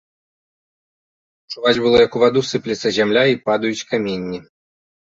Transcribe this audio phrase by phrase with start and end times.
[1.53, 4.39] Чуваць было, як у ваду сыплецца зямля і падаюць каменні.